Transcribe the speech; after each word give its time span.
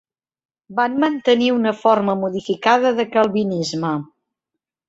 Van 0.79 0.95
mantenir 1.03 1.51
una 1.57 1.75
forma 1.83 2.17
modificada 2.23 2.93
de 3.01 3.07
calvinisme. 3.19 3.93